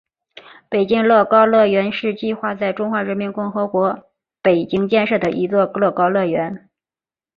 [0.67, 4.09] 北京乐高乐园是计划在中华人民共和国
[4.41, 6.67] 北京建设的一座乐高乐园。